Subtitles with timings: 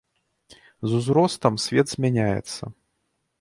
[0.93, 2.63] З узростам свет змяняецца.